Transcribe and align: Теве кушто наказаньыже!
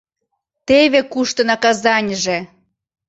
Теве 0.67 1.01
кушто 1.11 1.41
наказаньыже! 1.49 2.37